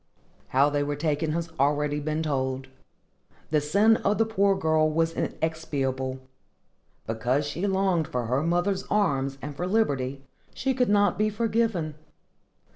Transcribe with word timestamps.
How 0.47 0.71
they 0.71 0.81
were 0.81 0.95
taken 0.95 1.31
has 1.33 1.51
already 1.59 1.99
been 1.99 2.23
told. 2.23 2.69
The 3.51 3.61
sin 3.61 3.97
of 3.97 4.17
the 4.17 4.25
poor 4.25 4.57
girl 4.57 4.89
was 4.89 5.13
inexpiable. 5.13 6.21
Because 7.05 7.45
she 7.45 7.67
longed 7.67 8.07
for 8.07 8.25
her 8.25 8.41
mother's 8.41 8.81
arms 8.89 9.37
and 9.43 9.55
for 9.55 9.67
liberty, 9.67 10.23
she 10.55 10.73
could 10.73 10.89
not 10.89 11.19
be 11.19 11.29
forgiven. 11.29 11.93